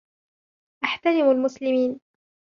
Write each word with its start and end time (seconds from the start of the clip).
أحترم 0.83 1.29
المسلمين. 1.31 1.99